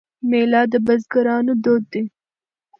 [0.29, 2.03] میله د بزګرانو دود دی.